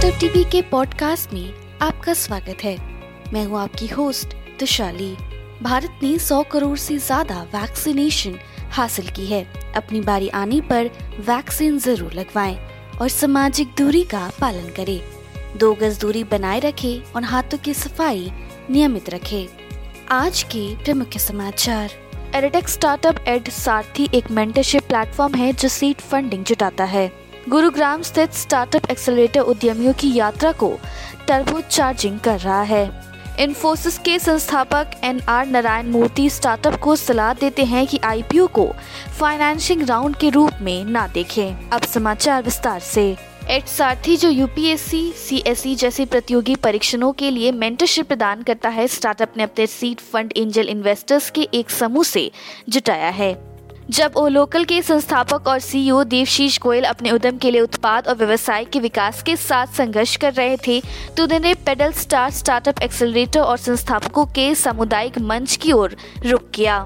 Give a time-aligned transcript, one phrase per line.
[0.00, 2.76] Startup TV के podcast में आपका स्वागत है।
[3.32, 5.16] मैं हूँ आपकी होस्ट तुशाली।
[5.62, 8.38] भारत ने 100 करोड़ से ज़्यादा वैक्सीनेशन
[8.70, 9.42] हासिल की है।
[9.76, 10.90] अपनी बारी आने पर
[11.20, 12.56] वैक्सीन ज़रूर लगवाएँ
[13.00, 15.00] और सामाजिक दूरी का पालन करें।
[15.58, 18.30] दो गज दूरी बनाए रखें और हाथों की सफ़ाई
[18.70, 19.46] नियमित रखें।
[20.10, 21.90] आज के प्रमुख समाचार।
[22.34, 28.32] एरेटेक स्टार्टअप एड सारथी एक मेंटरशिप प्लेटफॉर्म है जो सीट फंडिंग जुटाता है। गुरुग्राम स्थित
[28.32, 30.78] स्टार्टअप एक्सेलरेटर उद्यमियों की यात्रा को
[31.28, 33.02] टर्बो चार्जिंग कर रहा है।
[33.40, 38.72] इन्फोसिस के संस्थापक N R Narayana Murthy startup को सलाह देते हैं कि आईपीओ को
[39.18, 43.16] फाइनेंसिंग राउंड के रूप में ना देखें। अब समाचार विस्तार से।
[43.50, 49.32] एट सारथी, जो यूपीएससी सीएसई जैसे प्रतियोगी परीक्षणों के लिए मेंटरशिप प्रदान करता है, स्टार्टअप
[49.36, 52.30] ने अपने सीट फंड एंजल इन्वेस्टर्स के एक समूह से
[52.68, 53.49] जुटाया है।
[53.90, 58.14] जब ओ लोकल के संस्थापक और सीईओ देवशीष गोयल अपने उद्यम के लिए उत्पाद और
[58.16, 60.80] व्यवसाय के विकास के साथ संघर्ष कर रहे थे
[61.16, 66.78] तो उन्होंने पेडल स्टार स्टार्टअप एक्सेलरेटर और संस्थापकों के सामुदायिक मंच की ओर रुख किया।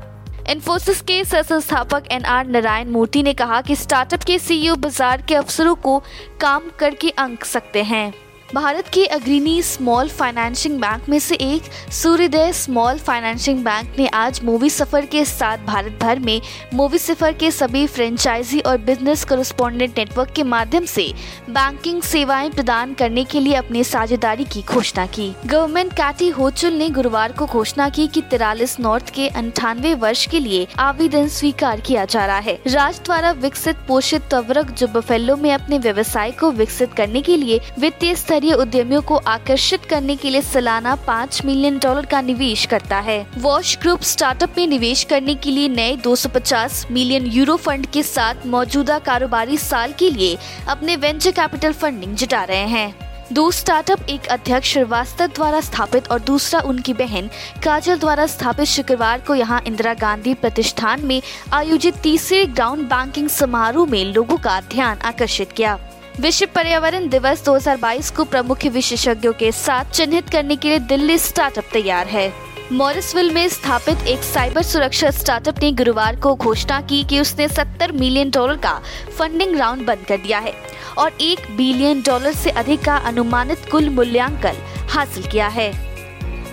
[0.51, 5.23] इन्फोसिस के सह संस्थापक एन आर नारायण मूर्ति ने कहा कि स्टार्टअप के सीईओ बाज़ार
[5.23, 5.99] के अवसरों को
[6.41, 8.13] काम करके अंक सकते हैं।
[8.55, 14.41] भारत के अग्रणी स्मॉल फाइनेंसिंग बैंक में से एक सूर्योदय स्मॉल फाइनेंसिंग बैंक ने आज
[14.45, 16.41] मूवी सफ़र के साथ भारत भर में
[16.75, 21.07] मूवी सफ़र के सभी फ्रेंचाइजी और बिज़नेस करस्पॉन्डेंट नेटवर्क के माध्यम से
[21.51, 26.89] बैंकिंग सेवाएँ प्रदान करने के लिए अपनी साझेदारी की घोषणा की। गवर्नमेंट कैटी होचुल ने
[26.91, 32.05] गुरुवार को घोषणा की कि तिरालीस नॉर्थ के अंठानवे वर्ष के लिए आवेदन स्वीकार किया
[32.05, 36.93] जा रहा है। राज्य द्वारा विकसित पोषित तवरक जो बफेलो में अपने व्यवसाय को विकसित
[36.93, 41.79] करने के लिए वित्तीय स्तरीय स्तरीय उद्यमियों को आकर्षित करने के लिए सालाना पाँच मिलियन
[41.79, 46.85] डॉलर का निवेश करता है। वॉश ग्रुप स्टार्टअप में निवेश करने के लिए नए 250
[46.91, 50.37] मिलियन यूरो फंड के साथ मौजूदा कारोबारी साल के लिए
[50.69, 52.95] अपने वेंचर कैपिटल फंडिंग जुटा रहे हैं।
[53.33, 57.31] दो स्टार्टअप, एक अध्यक्ष श्रीवास्तव द्वारा स्थापित और दूसरा उनकी बहन
[57.65, 61.21] काजल द्वारा स्थापित शुक्रवार को यहाँ इंदिरा गांधी प्रतिष्ठान में
[61.53, 65.79] आयोजित तीसरे ग्राउंड बैंकिंग समारोह में लोगों का ध्यान आकर्षित किया।
[66.21, 71.65] विश्व पर्यावरण दिवस 2022 को प्रमुख विशेषज्ञों के साथ चिन्हित करने के लिए दिल्ली स्टार्टअप
[71.73, 72.33] तैयार है।
[72.73, 77.93] मॉरिसविल में स्थापित एक साइबर सुरक्षा स्टार्टअप ने गुरुवार को घोषणा की कि उसने 70
[77.93, 78.81] मिलियन डॉलर का
[79.19, 80.53] फंडिंग राउंड बंद कर दिया है
[80.99, 85.73] और एक बिलियन डॉलर से अधिक का अनुमानित कुल मूल्यांकन हासिल किया है।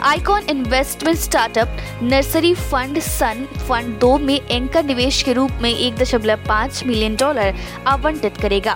[0.01, 5.95] Icon investment startup nursery fund sun fund दो में एंकर निवेश के रूप में एक
[5.95, 7.53] दशमलव पाँच मिलियन डॉलर
[7.87, 8.75] आवंटित करेगा।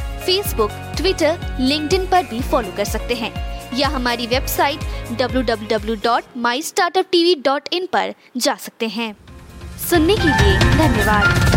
[0.21, 4.79] फेसबुक ट्विटर लिंक्डइन पर भी फॉलो कर सकते हैं। या हमारी वेबसाइट
[5.21, 9.17] www.mystartuptv.in पर जा सकते हैं।
[9.89, 11.51] सुनने के लिए धन्यवाद।